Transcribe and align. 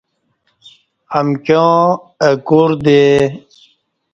امکیوں 1.17 1.75
اہ 2.25 2.29
کوردے 2.47 3.01